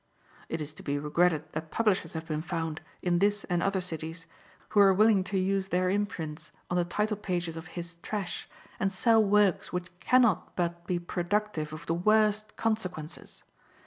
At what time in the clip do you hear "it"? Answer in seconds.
0.49-0.61